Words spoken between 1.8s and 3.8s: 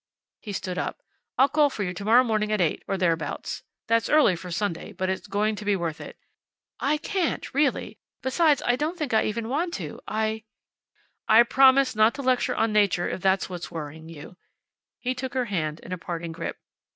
you tomorrow morning at eight, or thereabouts.